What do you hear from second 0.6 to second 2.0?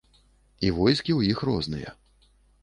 І войскі ў іх розныя.